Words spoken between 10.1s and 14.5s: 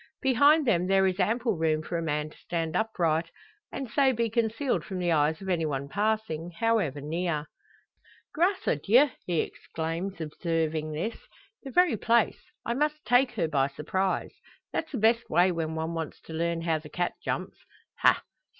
observing this; "the very place. I must take her by surprise.